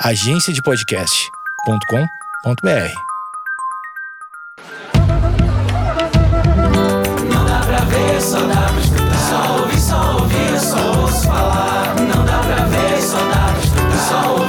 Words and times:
agenciadepodcast.com.br. 0.00 2.92
Não 7.32 7.44
dá 7.46 7.60
pra 7.60 7.78
ver, 7.80 8.20
só 8.20 8.40
dá. 8.46 8.66
Só 9.28 9.60
ouvir, 9.60 9.80
só 9.80 10.12
ouvir, 10.18 10.60
só 10.60 11.00
ouço 11.00 11.26
falar. 11.26 11.94
Não 11.96 12.24
dá 12.24 12.38
pra 12.40 12.64
ver, 12.66 13.00
só 13.00 13.16
dá 13.16 13.52
pra 13.52 13.60
escutar. 13.62 13.98
Só 14.08 14.32
ouvir, 14.32 14.45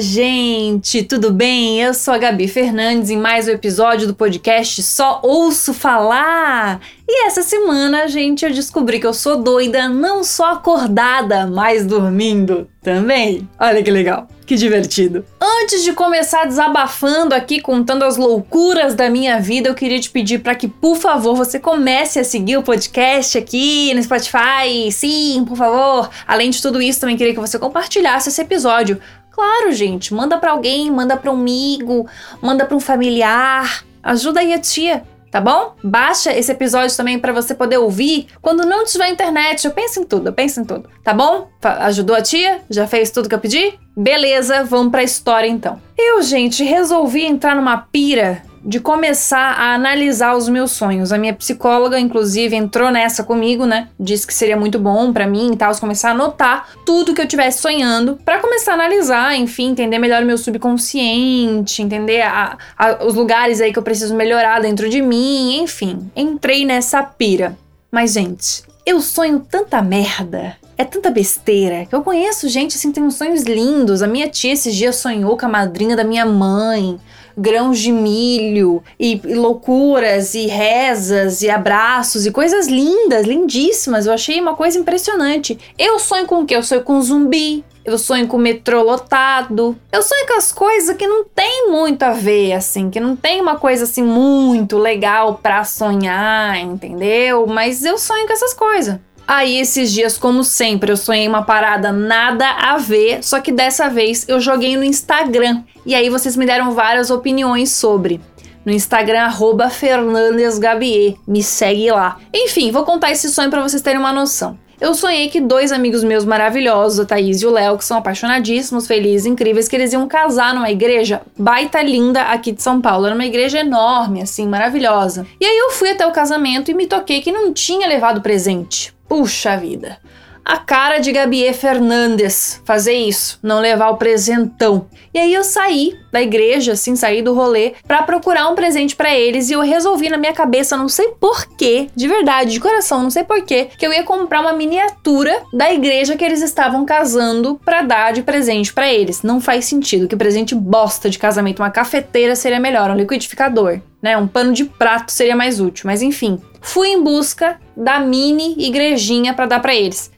Gente! 0.00 1.04
Tudo 1.04 1.32
bem? 1.32 1.80
Eu 1.80 1.94
sou 1.94 2.14
a 2.14 2.18
Gabi 2.18 2.48
Fernandes 2.48 3.10
em 3.10 3.16
mais 3.16 3.46
um 3.46 3.52
episódio 3.52 4.06
do 4.06 4.14
podcast 4.14 4.82
Só 4.82 5.20
Ouço 5.22 5.72
Falar. 5.72 6.80
E 7.06 7.26
essa 7.26 7.42
semana, 7.42 8.08
gente, 8.08 8.44
eu 8.44 8.52
descobri 8.52 8.98
que 8.98 9.06
eu 9.06 9.12
sou 9.12 9.36
doida, 9.36 9.88
não 9.88 10.24
só 10.24 10.52
acordada, 10.52 11.46
mas 11.46 11.86
dormindo 11.86 12.66
também. 12.82 13.48
Olha 13.60 13.82
que 13.82 13.90
legal, 13.90 14.26
que 14.46 14.56
divertido. 14.56 15.24
Antes 15.40 15.84
de 15.84 15.92
começar 15.92 16.46
desabafando 16.46 17.34
aqui, 17.34 17.60
contando 17.60 18.04
as 18.04 18.16
loucuras 18.16 18.94
da 18.94 19.10
minha 19.10 19.38
vida, 19.38 19.68
eu 19.68 19.74
queria 19.74 20.00
te 20.00 20.10
pedir 20.10 20.38
para 20.38 20.54
que, 20.54 20.66
por 20.66 20.96
favor, 20.96 21.36
você 21.36 21.60
comece 21.60 22.18
a 22.18 22.24
seguir 22.24 22.56
o 22.56 22.62
podcast 22.62 23.36
aqui 23.36 23.92
no 23.94 24.02
Spotify. 24.02 24.90
Sim, 24.90 25.44
por 25.46 25.56
favor. 25.56 26.10
Além 26.26 26.50
de 26.50 26.60
tudo 26.60 26.80
isso, 26.80 27.00
também 27.00 27.16
queria 27.16 27.34
que 27.34 27.40
você 27.40 27.58
compartilhasse 27.58 28.30
esse 28.30 28.40
episódio. 28.40 28.98
Claro, 29.34 29.72
gente, 29.72 30.14
manda 30.14 30.38
para 30.38 30.52
alguém, 30.52 30.90
manda 30.90 31.16
para 31.16 31.32
um 31.32 31.34
amigo, 31.34 32.06
manda 32.40 32.64
para 32.64 32.76
um 32.76 32.80
familiar. 32.80 33.84
Ajuda 34.02 34.40
aí 34.40 34.52
a 34.52 34.58
tia 34.58 35.02
tá 35.34 35.40
bom? 35.40 35.74
Baixa 35.82 36.32
esse 36.32 36.52
episódio 36.52 36.96
também 36.96 37.18
para 37.18 37.32
você 37.32 37.56
poder 37.56 37.76
ouvir 37.78 38.28
quando 38.40 38.64
não 38.64 38.84
tiver 38.84 39.08
internet. 39.08 39.64
Eu 39.64 39.72
penso 39.72 39.98
em 39.98 40.04
tudo, 40.04 40.28
eu 40.28 40.32
penso 40.32 40.60
em 40.60 40.64
tudo, 40.64 40.88
tá 41.02 41.12
bom? 41.12 41.48
Ajudou 41.60 42.14
a 42.14 42.22
tia? 42.22 42.60
Já 42.70 42.86
fez 42.86 43.10
tudo 43.10 43.28
que 43.28 43.34
eu 43.34 43.40
pedi? 43.40 43.74
Beleza, 43.96 44.62
vamos 44.62 44.92
pra 44.92 45.02
história 45.02 45.48
então. 45.48 45.82
Eu, 45.98 46.22
gente, 46.22 46.62
resolvi 46.62 47.24
entrar 47.24 47.56
numa 47.56 47.78
pira 47.78 48.44
de 48.64 48.80
começar 48.80 49.52
a 49.52 49.74
analisar 49.74 50.34
os 50.34 50.48
meus 50.48 50.70
sonhos. 50.70 51.12
A 51.12 51.18
minha 51.18 51.34
psicóloga, 51.34 52.00
inclusive, 52.00 52.56
entrou 52.56 52.90
nessa 52.90 53.22
comigo, 53.22 53.66
né? 53.66 53.88
Disse 54.00 54.26
que 54.26 54.32
seria 54.32 54.56
muito 54.56 54.78
bom 54.78 55.12
para 55.12 55.26
mim 55.26 55.52
e 55.52 55.56
tal, 55.56 55.74
começar 55.76 56.08
a 56.08 56.12
anotar 56.12 56.68
tudo 56.86 57.12
que 57.12 57.20
eu 57.20 57.28
tivesse 57.28 57.60
sonhando, 57.60 58.18
para 58.24 58.38
começar 58.38 58.72
a 58.72 58.74
analisar, 58.74 59.36
enfim, 59.36 59.70
entender 59.70 59.98
melhor 59.98 60.22
o 60.22 60.26
meu 60.26 60.38
subconsciente, 60.38 61.82
entender 61.82 62.22
a, 62.22 62.56
a, 62.78 63.04
os 63.04 63.14
lugares 63.14 63.60
aí 63.60 63.72
que 63.72 63.78
eu 63.78 63.82
preciso 63.82 64.14
melhorar 64.14 64.60
dentro 64.60 64.88
de 64.88 65.02
mim, 65.02 65.58
enfim. 65.58 66.10
Entrei 66.16 66.64
nessa 66.64 67.02
pira. 67.02 67.56
Mas, 67.90 68.12
gente, 68.12 68.62
eu 68.86 69.00
sonho 69.00 69.40
tanta 69.40 69.82
merda. 69.82 70.56
É 70.76 70.84
tanta 70.84 71.08
besteira 71.08 71.86
que 71.86 71.94
eu 71.94 72.02
conheço 72.02 72.48
gente 72.48 72.76
assim, 72.76 72.90
tem 72.90 73.02
uns 73.02 73.14
sonhos 73.14 73.42
lindos. 73.42 74.02
A 74.02 74.08
minha 74.08 74.28
tia 74.28 74.52
esses 74.52 74.74
dias 74.74 74.96
sonhou 74.96 75.36
com 75.36 75.46
a 75.46 75.48
madrinha 75.48 75.94
da 75.94 76.02
minha 76.02 76.26
mãe 76.26 76.98
grãos 77.36 77.78
de 77.78 77.92
milho 77.92 78.82
e, 78.98 79.20
e 79.24 79.34
loucuras 79.34 80.34
e 80.34 80.46
rezas 80.46 81.42
e 81.42 81.50
abraços 81.50 82.26
e 82.26 82.30
coisas 82.30 82.66
lindas, 82.66 83.26
lindíssimas. 83.26 84.06
Eu 84.06 84.12
achei 84.12 84.40
uma 84.40 84.54
coisa 84.54 84.78
impressionante. 84.78 85.58
Eu 85.78 85.98
sonho 85.98 86.26
com 86.26 86.40
o 86.42 86.46
quê? 86.46 86.56
Eu 86.56 86.62
sonho 86.62 86.82
com 86.82 87.00
zumbi, 87.02 87.64
eu 87.84 87.98
sonho 87.98 88.26
com 88.26 88.38
metrô 88.38 88.82
lotado. 88.82 89.76
Eu 89.92 90.02
sonho 90.02 90.26
com 90.26 90.38
as 90.38 90.50
coisas 90.50 90.96
que 90.96 91.06
não 91.06 91.24
tem 91.24 91.70
muito 91.70 92.02
a 92.02 92.12
ver, 92.12 92.52
assim, 92.52 92.88
que 92.88 92.98
não 92.98 93.14
tem 93.14 93.40
uma 93.40 93.56
coisa 93.56 93.84
assim 93.84 94.02
muito 94.02 94.78
legal 94.78 95.38
pra 95.42 95.64
sonhar, 95.64 96.56
entendeu? 96.58 97.46
Mas 97.46 97.84
eu 97.84 97.98
sonho 97.98 98.26
com 98.26 98.32
essas 98.32 98.54
coisas. 98.54 98.98
Aí 99.26 99.58
esses 99.58 99.90
dias, 99.90 100.18
como 100.18 100.44
sempre, 100.44 100.92
eu 100.92 100.96
sonhei 100.96 101.26
uma 101.26 101.42
parada 101.42 101.92
nada 101.92 102.46
a 102.46 102.76
ver, 102.76 103.22
só 103.24 103.40
que 103.40 103.50
dessa 103.50 103.88
vez 103.88 104.26
eu 104.28 104.40
joguei 104.40 104.76
no 104.76 104.84
Instagram. 104.84 105.62
E 105.86 105.94
aí 105.94 106.10
vocês 106.10 106.36
me 106.36 106.44
deram 106.44 106.72
várias 106.72 107.10
opiniões 107.10 107.70
sobre. 107.70 108.20
No 108.64 108.72
Instagram, 108.72 109.30
FernandesGabier. 109.70 111.14
Me 111.26 111.42
segue 111.42 111.90
lá. 111.90 112.18
Enfim, 112.32 112.70
vou 112.70 112.84
contar 112.84 113.10
esse 113.12 113.28
sonho 113.28 113.50
para 113.50 113.62
vocês 113.62 113.82
terem 113.82 114.00
uma 114.00 114.12
noção. 114.12 114.58
Eu 114.80 114.94
sonhei 114.94 115.28
que 115.28 115.40
dois 115.40 115.70
amigos 115.70 116.02
meus 116.02 116.24
maravilhosos, 116.24 117.00
a 117.00 117.04
Thaís 117.06 117.40
e 117.40 117.46
o 117.46 117.50
Léo, 117.50 117.78
que 117.78 117.84
são 117.84 117.96
apaixonadíssimos, 117.96 118.86
felizes, 118.86 119.24
incríveis, 119.24 119.68
que 119.68 119.76
eles 119.76 119.92
iam 119.92 120.06
casar 120.08 120.52
numa 120.52 120.70
igreja 120.70 121.22
baita 121.38 121.80
linda 121.82 122.22
aqui 122.22 122.52
de 122.52 122.62
São 122.62 122.80
Paulo. 122.80 123.06
Era 123.06 123.14
uma 123.14 123.24
igreja 123.24 123.60
enorme, 123.60 124.20
assim, 124.20 124.48
maravilhosa. 124.48 125.26
E 125.40 125.44
aí 125.46 125.56
eu 125.56 125.70
fui 125.70 125.90
até 125.90 126.06
o 126.06 126.12
casamento 126.12 126.70
e 126.70 126.74
me 126.74 126.86
toquei 126.86 127.22
que 127.22 127.32
não 127.32 127.52
tinha 127.52 127.86
levado 127.86 128.20
presente. 128.20 128.93
Puxa 129.14 129.56
vida. 129.56 129.98
A 130.44 130.58
cara 130.58 130.98
de 130.98 131.10
Gabier 131.10 131.54
Fernandes 131.54 132.60
fazer 132.66 132.92
isso, 132.92 133.38
não 133.42 133.60
levar 133.60 133.88
o 133.88 133.96
presentão. 133.96 134.86
E 135.14 135.18
aí 135.18 135.32
eu 135.32 135.42
saí 135.42 135.96
da 136.12 136.20
igreja, 136.20 136.72
assim, 136.72 136.94
saí 136.94 137.22
do 137.22 137.32
rolê 137.32 137.72
para 137.88 138.02
procurar 138.02 138.50
um 138.50 138.54
presente 138.54 138.94
para 138.94 139.14
eles 139.14 139.48
e 139.48 139.54
eu 139.54 139.62
resolvi 139.62 140.10
na 140.10 140.18
minha 140.18 140.34
cabeça, 140.34 140.76
não 140.76 140.88
sei 140.88 141.12
porquê, 141.18 141.88
de 141.96 142.06
verdade, 142.06 142.52
de 142.52 142.60
coração, 142.60 143.02
não 143.02 143.08
sei 143.08 143.24
porquê, 143.24 143.68
que 143.78 143.86
eu 143.86 143.92
ia 143.92 144.02
comprar 144.02 144.42
uma 144.42 144.52
miniatura 144.52 145.42
da 145.50 145.72
igreja 145.72 146.14
que 146.14 146.24
eles 146.24 146.42
estavam 146.42 146.84
casando 146.84 147.58
para 147.64 147.80
dar 147.80 148.12
de 148.12 148.22
presente 148.22 148.70
para 148.70 148.92
eles. 148.92 149.22
Não 149.22 149.40
faz 149.40 149.64
sentido, 149.64 150.06
que 150.06 150.14
presente 150.14 150.54
bosta 150.54 151.08
de 151.08 151.18
casamento, 151.18 151.62
uma 151.62 151.70
cafeteira 151.70 152.36
seria 152.36 152.60
melhor, 152.60 152.90
um 152.90 152.96
liquidificador, 152.96 153.80
né? 154.02 154.18
Um 154.18 154.26
pano 154.26 154.52
de 154.52 154.66
prato 154.66 155.10
seria 155.10 155.34
mais 155.34 155.58
útil, 155.58 155.86
mas 155.86 156.02
enfim 156.02 156.38
fui 156.64 156.88
em 156.88 157.02
busca 157.02 157.60
da 157.76 158.00
mini 158.00 158.54
igrejinha 158.56 159.34
para 159.34 159.46
dar 159.46 159.60
para 159.60 159.74
eles. 159.74 160.10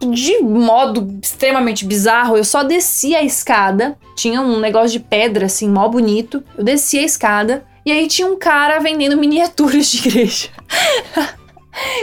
De 0.00 0.40
modo 0.40 1.18
extremamente 1.20 1.84
bizarro, 1.84 2.36
eu 2.36 2.44
só 2.44 2.62
desci 2.62 3.16
a 3.16 3.22
escada, 3.22 3.98
tinha 4.14 4.40
um 4.40 4.60
negócio 4.60 4.90
de 4.90 5.00
pedra 5.00 5.46
assim, 5.46 5.68
mó 5.68 5.88
bonito. 5.88 6.42
Eu 6.56 6.62
desci 6.62 6.98
a 6.98 7.02
escada 7.02 7.64
e 7.84 7.90
aí 7.90 8.06
tinha 8.06 8.28
um 8.28 8.36
cara 8.36 8.78
vendendo 8.78 9.16
miniaturas 9.16 9.90
de 9.90 10.08
igreja. 10.08 10.48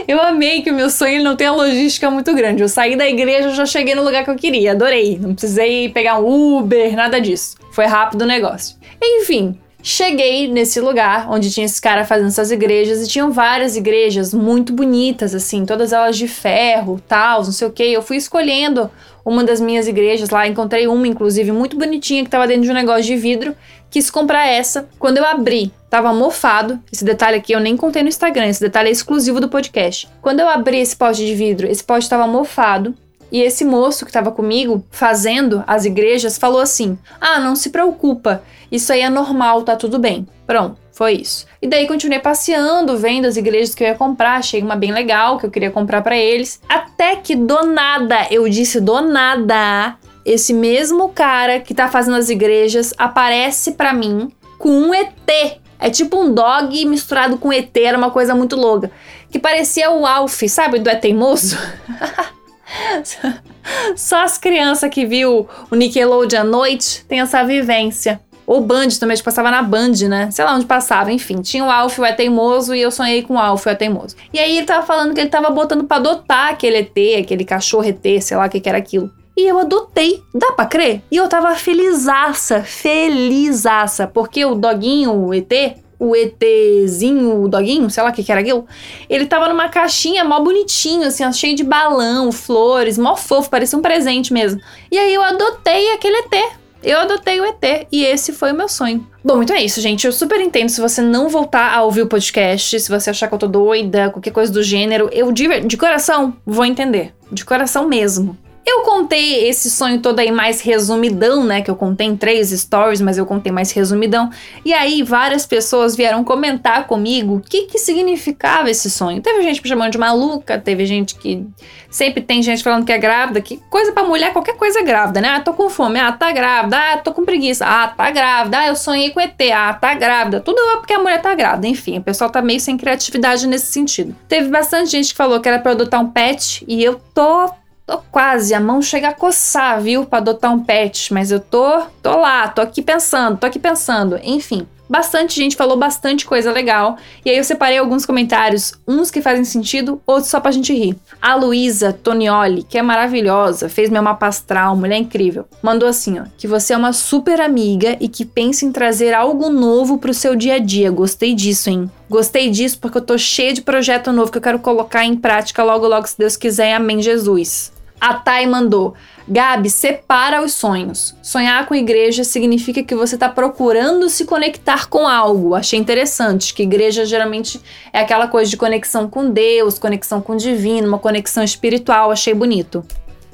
Eu 0.07 0.22
amei 0.22 0.61
que 0.61 0.72
o 0.72 0.73
meu 0.73 0.89
sonho 0.89 1.23
não 1.23 1.35
tem 1.35 1.47
a 1.47 1.51
logística 1.51 2.09
muito 2.09 2.33
grande. 2.33 2.61
Eu 2.61 2.69
saí 2.69 2.95
da 2.95 3.07
igreja, 3.07 3.50
já 3.50 3.66
cheguei 3.66 3.94
no 3.94 4.03
lugar 4.03 4.23
que 4.23 4.29
eu 4.29 4.35
queria. 4.35 4.72
Adorei. 4.72 5.19
Não 5.19 5.33
precisei 5.33 5.89
pegar 5.89 6.17
um 6.19 6.59
Uber, 6.59 6.95
nada 6.95 7.19
disso. 7.19 7.57
Foi 7.72 7.85
rápido 7.85 8.22
o 8.22 8.25
negócio. 8.25 8.77
Enfim, 9.01 9.59
Cheguei 9.88 10.47
nesse 10.47 10.81
lugar 10.81 11.29
onde 11.29 11.51
tinha 11.51 11.68
esse 11.68 11.79
cara 11.79 12.03
fazendo 12.03 12.29
essas 12.29 12.50
igrejas 12.50 13.03
e 13.03 13.07
tinham 13.07 13.31
várias 13.31 13.75
igrejas 13.78 14.34
muito 14.34 14.73
bonitas, 14.73 15.35
assim, 15.35 15.63
todas 15.63 15.94
elas 15.94 16.18
de 16.18 16.28
ferro, 16.28 17.00
tal, 17.07 17.44
não 17.44 17.51
sei 17.51 17.68
o 17.68 17.72
que. 17.72 17.84
Eu 17.84 18.01
fui 18.01 18.18
escolhendo 18.18 18.90
uma 19.24 19.44
das 19.44 19.62
minhas 19.62 19.88
igrejas 19.88 20.31
lá, 20.31 20.47
encontrei 20.47 20.88
uma, 20.88 21.07
inclusive, 21.07 21.51
muito 21.51 21.78
bonitinha, 21.78 22.24
que 22.24 22.31
tava 22.31 22.47
dentro 22.47 22.63
de 22.63 22.72
um 22.72 22.74
negócio 22.74 23.03
de 23.03 23.16
vidro. 23.16 23.56
Quis 23.91 24.09
comprar 24.09 24.47
essa. 24.47 24.90
Quando 24.97 25.19
eu 25.19 25.25
abri, 25.25 25.72
tava 25.88 26.12
mofado. 26.12 26.79
Esse 26.91 27.06
detalhe 27.06 27.38
aqui 27.38 27.53
eu 27.53 27.59
nem 27.59 27.78
contei 27.78 28.01
no 28.01 28.09
Instagram, 28.09 28.47
esse 28.47 28.62
detalhe 28.62 28.90
é 28.90 28.91
exclusivo 28.91 29.40
do 29.40 29.50
podcast. 29.50 30.09
Quando 30.19 30.40
eu 30.40 30.50
abri 30.50 30.79
esse 30.79 30.95
pote 30.95 31.24
de 31.24 31.35
vidro, 31.35 31.68
esse 31.68 31.84
pote 31.84 32.09
tava 32.09 32.25
mofado. 32.25 32.95
E 33.35 33.41
esse 33.41 33.66
moço 33.66 34.06
que 34.06 34.12
estava 34.12 34.31
comigo, 34.31 34.81
fazendo 34.90 35.62
as 35.68 35.84
igrejas, 35.84 36.38
falou 36.38 36.62
assim: 36.62 36.97
Ah, 37.19 37.38
não 37.38 37.53
se 37.53 37.69
preocupa, 37.69 38.41
isso 38.72 38.94
aí 38.94 39.01
é 39.01 39.09
normal, 39.09 39.63
tá 39.63 39.75
tudo 39.75 40.00
bem. 40.00 40.25
Pronto, 40.47 40.78
foi 40.94 41.16
isso. 41.16 41.45
E 41.62 41.68
daí 41.68 41.85
continuei 41.85 42.19
passeando, 42.19 42.97
vendo 42.97 43.25
as 43.25 43.35
igrejas 43.35 43.75
que 43.75 43.84
eu 43.84 43.90
ia 43.90 43.95
comprar, 43.95 44.38
achei 44.38 44.62
uma 44.62 44.78
bem 44.78 44.94
legal 44.94 45.38
que 45.38 45.45
eu 45.45 45.51
queria 45.51 45.69
comprar 45.69 46.01
para 46.01 46.16
eles. 46.16 46.62
Até 46.69 47.18
que 47.18 47.35
do 47.35 47.66
nada, 47.66 48.25
eu 48.31 48.47
disse 48.47 48.79
do 48.79 49.01
nada, 49.01 49.97
esse 50.24 50.53
mesmo 50.53 51.09
cara 51.09 51.59
que 51.59 51.74
tá 51.74 51.90
fazendo 51.90 52.16
as 52.16 52.29
igrejas 52.29 52.94
aparece 52.97 53.74
para 53.74 53.91
mim 53.91 54.31
com 54.57 54.69
um 54.69 54.94
ET. 54.94 55.59
É 55.78 55.90
tipo 55.90 56.18
um 56.22 56.34
dog 56.34 56.85
misturado 56.85 57.38
com 57.38 57.51
ET, 57.51 57.75
era 57.75 57.97
uma 57.97 58.12
coisa 58.12 58.34
muito 58.34 58.56
louca. 58.56 58.90
Que 59.29 59.38
parecia 59.38 59.91
o 59.91 60.06
Alf, 60.06 60.41
sabe, 60.47 60.79
do 60.79 60.90
É 60.90 60.95
Teimoso? 60.95 61.57
Só 63.95 64.24
as 64.24 64.38
crianças 64.38 64.89
que 64.89 65.06
viu 65.06 65.48
o 65.72 65.75
Nickelodeon 65.75 66.42
à 66.42 66.44
noite 66.44 67.06
tem 67.06 67.22
essa 67.22 67.44
vivência. 67.44 68.19
Ou 68.48 68.62
Band 68.62 68.89
também, 69.00 69.13
a 69.13 69.16
gente 69.16 69.25
passava 69.25 69.50
na 69.50 69.63
Band, 69.63 69.94
né? 70.07 70.30
Sei 70.30 70.45
lá 70.45 70.54
onde 70.56 70.66
passava, 70.66 71.12
enfim. 71.12 71.42
Tinha 71.42 71.66
o 71.66 71.72
Alf, 71.72 71.98
o 71.98 72.06
É 72.06 72.13
Teimoso, 72.13 72.75
e 72.75 72.81
eu 72.81 72.92
sonhei 72.92 73.24
com 73.24 73.36
o 73.36 73.39
Alf, 73.39 73.66
o 73.66 73.69
É 73.69 73.75
Teimoso. 73.75 74.16
E 74.31 74.38
aí 74.38 74.57
ele 74.57 74.68
tava 74.68 74.86
falando 74.86 75.13
que 75.13 75.19
ele 75.19 75.30
tava 75.30 75.50
botando 75.50 75.86
pra 75.86 75.98
adotar 75.98 76.50
aquele 76.50 76.77
ET, 76.77 77.24
aquele 77.24 77.44
cachorro 77.44 77.86
ET, 77.86 78.22
sei 78.22 78.38
lá 78.38 78.45
o 78.45 78.50
que, 78.50 78.60
que 78.60 78.69
era 78.69 78.77
aquilo. 78.77 79.12
E 79.36 79.50
eu 79.50 79.60
adotei. 79.60 80.24
Dá 80.33 80.51
pra 80.51 80.66
crer? 80.66 81.01
E 81.12 81.18
eu 81.18 81.27
tava 81.27 81.56
felizaça, 81.56 82.62
felizaça, 82.62 84.07
porque 84.07 84.45
o 84.45 84.56
doguinho, 84.56 85.12
o 85.12 85.33
ET, 85.33 85.77
o 86.00 86.15
ETzinho, 86.15 87.44
o 87.44 87.47
doguinho, 87.47 87.89
sei 87.89 88.03
lá 88.03 88.09
o 88.09 88.13
que, 88.13 88.24
que 88.24 88.31
era 88.31 88.42
aquilo, 88.42 88.65
ele 89.09 89.25
tava 89.25 89.47
numa 89.47 89.69
caixinha 89.69 90.24
mó 90.24 90.39
bonitinho, 90.39 91.07
assim, 91.07 91.25
ó, 91.25 91.31
cheio 91.31 91.56
de 91.56 91.63
balão, 91.63 92.31
flores, 92.31 92.97
mó 92.97 93.15
fofo, 93.15 93.50
parecia 93.50 93.77
um 93.77 93.81
presente 93.81 94.33
mesmo. 94.33 94.62
E 94.92 94.97
aí 94.97 95.13
eu 95.13 95.21
adotei 95.21 95.92
aquele 95.94 96.18
ET. 96.18 96.53
Eu 96.83 97.00
adotei 97.00 97.42
o 97.42 97.45
ET 97.45 97.88
e 97.92 98.03
esse 98.06 98.31
foi 98.31 98.51
o 98.51 98.56
meu 98.56 98.69
sonho. 98.69 99.07
Bom, 99.24 99.42
então 99.42 99.56
é 99.56 99.63
isso, 99.63 99.81
gente. 99.81 100.06
Eu 100.06 100.12
super 100.12 100.39
entendo 100.39 100.69
se 100.69 100.80
você 100.80 101.01
não 101.01 101.30
voltar 101.30 101.74
a 101.74 101.81
ouvir 101.81 102.03
o 102.03 102.07
podcast, 102.07 102.80
se 102.80 102.91
você 102.91 103.09
achar 103.09 103.27
que 103.27 103.33
eu 103.33 103.39
tô 103.39 103.48
doida, 103.48 104.12
qualquer 104.12 104.31
coisa 104.31 104.53
do 104.53 104.62
gênero. 104.62 105.09
Eu, 105.12 105.31
de, 105.31 105.62
de 105.62 105.77
coração, 105.77 106.36
vou 106.45 106.63
entender. 106.63 107.12
De 107.31 107.44
coração 107.44 107.88
mesmo. 107.88 108.38
Eu 108.65 108.81
contei 108.81 109.47
esse 109.47 109.69
sonho 109.69 110.01
todo 110.01 110.19
aí 110.19 110.31
mais 110.31 110.59
resumidão, 110.59 111.44
né? 111.44 111.62
Que 111.62 111.69
eu 111.69 111.75
contei 111.75 112.07
em 112.07 112.17
três 112.17 112.50
stories, 112.50 113.00
mas 113.00 113.15
eu 113.15 113.25
contei 113.25 113.51
mais 113.51 113.71
resumidão. 113.71 114.31
E 114.65 114.73
aí 114.73 115.03
várias 115.03 115.45
pessoas 115.45 115.95
vieram 115.95 116.23
comentar 116.23 116.88
comigo 116.88 117.35
o 117.35 117.39
que, 117.41 117.67
que 117.67 117.77
significava 117.77 118.67
esse 118.67 118.89
sonho. 118.89 119.21
Teve 119.21 119.44
gente 119.44 119.62
me 119.62 119.69
chamando 119.69 119.91
de 119.91 120.00
maluca, 120.00 120.57
teve 120.57 120.83
gente 120.85 121.13
que. 121.13 121.45
Sempre 121.91 122.21
tem 122.21 122.41
gente 122.41 122.63
falando 122.63 122.83
que 122.83 122.91
é 122.91 122.97
grávida, 122.97 123.39
que 123.39 123.57
coisa 123.69 123.91
pra 123.94 124.03
mulher, 124.03 124.33
qualquer 124.33 124.57
coisa 124.57 124.79
é 124.79 124.83
grávida, 124.83 125.21
né? 125.21 125.29
Ah, 125.29 125.39
tô 125.39 125.53
com 125.53 125.69
fome, 125.69 125.97
ah, 125.97 126.12
tá 126.12 126.31
grávida, 126.31 126.77
ah, 126.77 126.97
tô 126.97 127.13
com 127.13 127.23
preguiça, 127.23 127.65
ah, 127.65 127.88
tá 127.88 128.12
grávida, 128.12 128.59
ah, 128.59 128.67
eu 128.67 128.75
sonhei 128.75 129.12
com 129.12 129.21
ET, 129.21 129.39
ah, 129.53 129.73
tá 129.73 129.94
grávida. 129.94 130.41
Tudo 130.41 130.59
é 130.73 130.77
porque 130.77 130.94
a 130.94 131.00
mulher 131.00 131.21
tá 131.21 131.33
grávida. 131.35 131.67
Enfim, 131.67 132.00
o 132.00 132.01
pessoal 132.01 132.29
tá 132.29 132.41
meio 132.41 132.59
sem 132.59 132.75
criatividade 132.75 133.47
nesse 133.47 133.67
sentido. 133.67 134.13
Teve 134.27 134.50
bastante 134.50 134.89
gente 134.89 135.12
que 135.12 135.15
falou 135.15 135.39
que 135.39 135.47
era 135.47 135.59
pra 135.59 135.71
adotar 135.71 136.01
um 136.01 136.09
pet 136.09 136.65
e 136.67 136.83
eu 136.83 137.00
tô 137.13 137.50
Tô 137.86 138.00
quase, 138.12 138.54
a 138.54 138.60
mão 138.60 138.82
chega 138.82 139.10
a 139.10 139.14
coçar, 139.14 139.80
viu, 139.80 140.06
para 140.06 140.18
adotar 140.18 140.52
um 140.52 140.64
pet, 140.64 141.14
mas 141.14 141.30
eu 141.30 141.40
tô, 141.40 141.82
tô 142.02 142.18
lá, 142.18 142.48
tô 142.48 142.62
aqui 142.62 142.82
pensando, 142.82 143.38
tô 143.38 143.46
aqui 143.46 143.60
pensando. 143.60 144.20
Enfim, 144.24 144.66
bastante 144.90 145.36
gente 145.36 145.56
falou 145.56 145.78
bastante 145.78 146.26
coisa 146.26 146.52
legal. 146.52 146.98
E 147.24 147.30
aí 147.30 147.38
eu 147.38 147.44
separei 147.44 147.78
alguns 147.78 148.04
comentários, 148.04 148.74
uns 148.88 149.12
que 149.12 149.22
fazem 149.22 149.46
sentido, 149.46 150.02
outros 150.08 150.32
só 150.32 150.40
pra 150.40 150.50
gente 150.50 150.74
rir. 150.74 150.98
A 151.22 151.36
Luísa 151.36 151.94
Tonioli, 151.94 152.64
que 152.64 152.80
é 152.80 152.82
maravilhosa, 152.82 153.70
fez 153.70 153.92
meu 153.92 154.02
mapa 154.02 154.26
astral, 154.26 154.76
mulher 154.76 154.98
incrível, 154.98 155.46
mandou 155.62 155.88
assim, 155.88 156.20
ó, 156.20 156.24
que 156.40 156.48
você 156.48 156.74
é 156.74 156.78
uma 156.78 156.92
super 156.92 157.40
amiga 157.40 157.98
e 158.00 158.08
que 158.08 158.26
pensa 158.26 158.66
em 158.66 158.72
trazer 158.72 159.14
algo 159.14 159.48
novo 159.52 160.00
pro 160.00 160.12
seu 160.12 160.36
dia 160.36 160.56
a 160.56 160.60
dia. 160.60 160.90
Gostei 160.90 161.36
disso, 161.36 161.70
hein? 161.70 161.92
Gostei 162.10 162.50
disso 162.50 162.80
porque 162.80 162.98
eu 162.98 163.06
tô 163.06 163.16
cheia 163.16 163.54
de 163.54 163.62
projeto 163.62 164.12
novo 164.12 164.32
que 164.32 164.40
eu 164.40 164.42
quero 164.42 164.58
colocar 164.58 165.06
em 165.06 165.16
prática 165.16 165.64
logo 165.64 165.88
logo 165.88 166.08
se 166.08 166.18
Deus 166.18 166.36
quiser. 166.36 166.74
Amém, 166.74 167.00
Jesus. 167.00 167.75
A 168.00 168.13
Thay 168.13 168.45
mandou: 168.45 168.94
Gabi, 169.27 169.69
separa 169.69 170.44
os 170.44 170.53
sonhos. 170.53 171.15
Sonhar 171.21 171.65
com 171.65 171.74
igreja 171.74 172.24
significa 172.24 172.83
que 172.83 172.95
você 172.95 173.15
está 173.15 173.30
procurando 173.30 174.09
se 174.09 174.25
conectar 174.25 174.88
com 174.88 175.07
algo. 175.07 175.56
Achei 175.56 175.80
interessante 175.80 176.53
que 176.53 176.63
igreja 176.63 177.06
geralmente 177.06 177.59
é 177.92 178.00
aquela 178.00 178.27
coisa 178.27 178.50
de 178.50 178.57
conexão 178.57 179.09
com 179.09 179.30
Deus, 179.30 179.80
conexão 179.80 180.21
com 180.21 180.33
o 180.33 180.38
divino, 180.38 180.88
uma 180.88 181.00
conexão 181.00 181.44
espiritual. 181.44 182.12
Achei 182.12 182.33
bonito. 182.33 182.86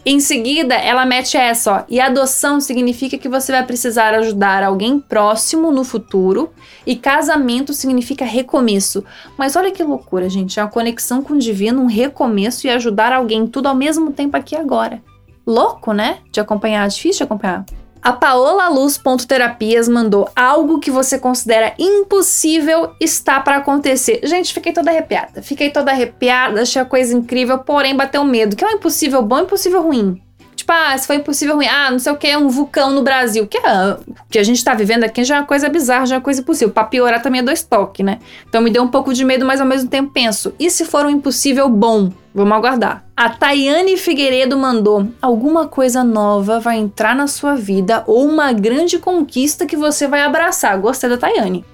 Em 0.03 0.19
seguida, 0.19 0.73
ela 0.73 1.05
mete 1.05 1.37
essa, 1.37 1.71
ó. 1.71 1.83
E 1.87 1.99
adoção 1.99 2.59
significa 2.59 3.19
que 3.19 3.29
você 3.29 3.51
vai 3.51 3.63
precisar 3.63 4.15
ajudar 4.15 4.63
alguém 4.63 4.99
próximo 4.99 5.71
no 5.71 5.83
futuro. 5.83 6.51
E 6.87 6.95
casamento 6.95 7.71
significa 7.71 8.25
recomeço. 8.25 9.03
Mas 9.37 9.55
olha 9.55 9.71
que 9.71 9.83
loucura, 9.83 10.27
gente. 10.27 10.59
É 10.59 10.63
uma 10.63 10.69
conexão 10.69 11.21
com 11.21 11.33
o 11.33 11.39
divino, 11.39 11.83
um 11.83 11.85
recomeço 11.85 12.65
e 12.65 12.69
ajudar 12.71 13.13
alguém 13.13 13.45
tudo 13.45 13.67
ao 13.67 13.75
mesmo 13.75 14.11
tempo 14.11 14.35
aqui 14.35 14.55
agora. 14.55 15.03
Louco, 15.45 15.93
né? 15.93 16.17
De 16.31 16.39
acompanhar, 16.39 16.87
difícil 16.87 17.19
de 17.19 17.23
acompanhar. 17.23 17.63
A 18.01 18.11
Paola 18.11 18.67
Luz.terapias 18.67 19.87
mandou 19.87 20.27
algo 20.35 20.79
que 20.79 20.89
você 20.89 21.19
considera 21.19 21.75
impossível 21.77 22.95
está 22.99 23.39
para 23.39 23.57
acontecer. 23.57 24.21
Gente, 24.23 24.55
fiquei 24.55 24.73
toda 24.73 24.89
arrepiada. 24.89 25.43
Fiquei 25.43 25.69
toda 25.69 25.91
arrepiada, 25.91 26.63
achei 26.63 26.81
a 26.81 26.85
coisa 26.85 27.15
incrível, 27.15 27.59
porém 27.59 27.95
bateu 27.95 28.23
medo. 28.23 28.55
Que 28.55 28.65
é 28.65 28.67
um 28.69 28.71
impossível 28.71 29.21
bom 29.21 29.41
impossível 29.41 29.83
ruim. 29.83 30.19
Tipo, 30.71 30.73
ah, 30.73 30.97
se 30.97 31.05
foi 31.05 31.17
impossível 31.17 31.55
ruim, 31.55 31.67
ah, 31.67 31.91
não 31.91 31.99
sei 31.99 32.13
o 32.13 32.15
que, 32.15 32.35
um 32.37 32.47
vulcão 32.47 32.91
no 32.91 33.03
Brasil. 33.03 33.45
Que, 33.45 33.57
é, 33.57 33.97
que 34.29 34.39
a 34.39 34.43
gente 34.43 34.63
tá 34.63 34.73
vivendo 34.73 35.03
aqui 35.03 35.23
já 35.23 35.35
é 35.35 35.39
uma 35.39 35.45
coisa 35.45 35.67
bizarra, 35.67 36.05
já 36.05 36.15
é 36.15 36.17
uma 36.17 36.23
coisa 36.23 36.39
impossível. 36.39 36.73
Pra 36.73 36.85
piorar 36.85 37.21
também 37.21 37.41
é 37.41 37.43
dois 37.43 37.61
toques, 37.61 38.05
né? 38.05 38.19
Então 38.47 38.61
me 38.61 38.69
deu 38.69 38.81
um 38.81 38.87
pouco 38.87 39.13
de 39.13 39.25
medo, 39.25 39.45
mas 39.45 39.59
ao 39.59 39.67
mesmo 39.67 39.89
tempo 39.89 40.11
penso, 40.13 40.53
e 40.57 40.69
se 40.69 40.85
for 40.85 41.05
um 41.05 41.09
impossível 41.09 41.67
bom? 41.67 42.09
Vamos 42.33 42.53
aguardar. 42.53 43.03
A 43.17 43.29
Tayane 43.29 43.97
Figueiredo 43.97 44.57
mandou: 44.57 45.07
alguma 45.21 45.67
coisa 45.67 46.05
nova 46.05 46.61
vai 46.61 46.77
entrar 46.77 47.13
na 47.13 47.27
sua 47.27 47.55
vida 47.55 48.05
ou 48.07 48.25
uma 48.25 48.53
grande 48.53 48.97
conquista 48.97 49.65
que 49.65 49.75
você 49.75 50.07
vai 50.07 50.21
abraçar. 50.21 50.79
Gostei 50.79 51.09
da 51.09 51.17
Tayane. 51.17 51.65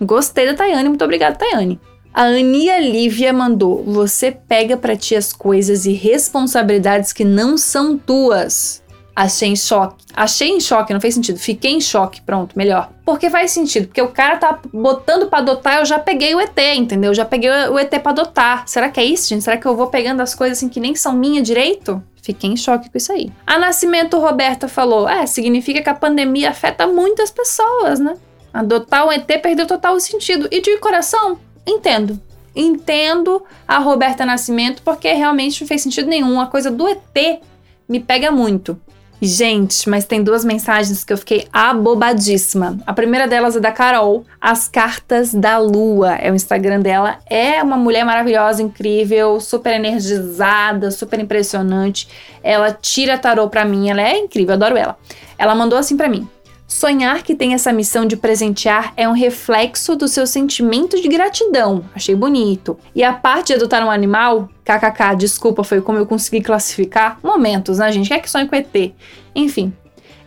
Gostei 0.00 0.46
da 0.46 0.54
Tayane, 0.54 0.88
muito 0.88 1.04
obrigada, 1.04 1.36
Tayane. 1.36 1.80
A 2.16 2.22
Ania 2.22 2.80
Lívia 2.80 3.30
mandou: 3.30 3.84
Você 3.84 4.32
pega 4.32 4.74
para 4.74 4.96
ti 4.96 5.14
as 5.14 5.34
coisas 5.34 5.84
e 5.84 5.92
responsabilidades 5.92 7.12
que 7.12 7.26
não 7.26 7.58
são 7.58 7.98
tuas. 7.98 8.82
Achei 9.14 9.50
em 9.50 9.56
choque. 9.56 10.02
Achei 10.14 10.48
em 10.48 10.58
choque, 10.58 10.94
não 10.94 11.00
fez 11.00 11.12
sentido. 11.12 11.38
Fiquei 11.38 11.72
em 11.72 11.80
choque, 11.80 12.22
pronto, 12.22 12.56
melhor. 12.56 12.90
Porque 13.04 13.28
faz 13.28 13.50
sentido, 13.50 13.88
porque 13.88 14.00
o 14.00 14.08
cara 14.08 14.38
tá 14.38 14.58
botando 14.72 15.26
para 15.28 15.40
adotar, 15.40 15.80
eu 15.80 15.84
já 15.84 15.98
peguei 15.98 16.34
o 16.34 16.40
ET, 16.40 16.58
entendeu? 16.74 17.10
Eu 17.10 17.14
já 17.14 17.26
peguei 17.26 17.50
o 17.50 17.78
ET 17.78 17.90
para 17.90 18.12
adotar. 18.12 18.66
Será 18.66 18.88
que 18.88 18.98
é 18.98 19.04
isso, 19.04 19.28
gente? 19.28 19.44
Será 19.44 19.58
que 19.58 19.66
eu 19.66 19.76
vou 19.76 19.88
pegando 19.88 20.22
as 20.22 20.34
coisas 20.34 20.56
assim 20.56 20.70
que 20.70 20.80
nem 20.80 20.94
são 20.94 21.12
minha 21.12 21.42
direito? 21.42 22.02
Fiquei 22.22 22.48
em 22.48 22.56
choque 22.56 22.88
com 22.88 22.96
isso 22.96 23.12
aí. 23.12 23.30
A 23.46 23.58
Nascimento 23.58 24.18
Roberta 24.18 24.68
falou: 24.68 25.06
É, 25.06 25.26
significa 25.26 25.82
que 25.82 25.90
a 25.90 25.94
pandemia 25.94 26.48
afeta 26.48 26.86
muitas 26.86 27.30
pessoas, 27.30 28.00
né? 28.00 28.16
Adotar 28.54 29.06
um 29.06 29.12
ET 29.12 29.26
perdeu 29.42 29.66
total 29.66 30.00
sentido. 30.00 30.48
E 30.50 30.62
de 30.62 30.78
coração, 30.78 31.38
Entendo. 31.66 32.20
Entendo 32.54 33.42
a 33.66 33.78
Roberta 33.78 34.24
Nascimento 34.24 34.82
porque 34.82 35.12
realmente 35.12 35.60
não 35.60 35.68
fez 35.68 35.82
sentido 35.82 36.08
nenhum. 36.08 36.40
A 36.40 36.46
coisa 36.46 36.70
do 36.70 36.88
ET 36.88 37.40
me 37.88 38.00
pega 38.00 38.30
muito. 38.30 38.80
Gente, 39.20 39.88
mas 39.88 40.04
tem 40.04 40.22
duas 40.22 40.44
mensagens 40.44 41.02
que 41.02 41.10
eu 41.10 41.16
fiquei 41.16 41.48
abobadíssima. 41.50 42.78
A 42.86 42.92
primeira 42.92 43.26
delas 43.26 43.56
é 43.56 43.60
da 43.60 43.72
Carol, 43.72 44.26
As 44.38 44.68
Cartas 44.68 45.32
da 45.32 45.56
Lua. 45.56 46.16
É 46.16 46.30
o 46.30 46.34
Instagram 46.34 46.80
dela. 46.80 47.18
É 47.28 47.62
uma 47.62 47.78
mulher 47.78 48.04
maravilhosa, 48.04 48.62
incrível, 48.62 49.40
super 49.40 49.72
energizada, 49.72 50.90
super 50.90 51.18
impressionante. 51.18 52.08
Ela 52.42 52.72
tira 52.72 53.16
tarô 53.16 53.48
pra 53.48 53.64
mim, 53.64 53.88
ela 53.88 54.02
é 54.02 54.18
incrível, 54.18 54.54
adoro 54.54 54.76
ela. 54.76 54.98
Ela 55.38 55.54
mandou 55.54 55.78
assim 55.78 55.96
pra 55.96 56.08
mim: 56.08 56.28
Sonhar 56.68 57.22
que 57.22 57.34
tem 57.34 57.54
essa 57.54 57.72
missão 57.72 58.04
de 58.04 58.16
presentear 58.16 58.92
é 58.96 59.08
um 59.08 59.12
reflexo 59.12 59.94
do 59.94 60.08
seu 60.08 60.26
sentimento 60.26 61.00
de 61.00 61.08
gratidão. 61.08 61.84
Achei 61.94 62.14
bonito. 62.14 62.76
E 62.92 63.04
a 63.04 63.12
parte 63.12 63.48
de 63.48 63.54
adotar 63.54 63.86
um 63.86 63.90
animal, 63.90 64.48
kkk, 64.64 65.16
desculpa, 65.16 65.62
foi 65.62 65.80
como 65.80 65.98
eu 65.98 66.06
consegui 66.06 66.42
classificar. 66.42 67.20
Momentos, 67.22 67.78
né, 67.78 67.92
gente? 67.92 68.08
Quer 68.08 68.18
que 68.18 68.28
sonhe 68.28 68.48
com 68.48 68.56
ET? 68.56 68.92
Enfim, 69.32 69.72